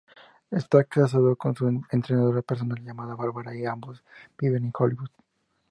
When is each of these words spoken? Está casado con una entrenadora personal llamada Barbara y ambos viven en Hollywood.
Está 0.49 0.83
casado 0.83 1.35
con 1.35 1.53
una 1.61 1.85
entrenadora 1.91 2.41
personal 2.41 2.83
llamada 2.83 3.13
Barbara 3.13 3.55
y 3.55 3.65
ambos 3.67 4.03
viven 4.35 4.65
en 4.65 4.73
Hollywood. 4.75 5.11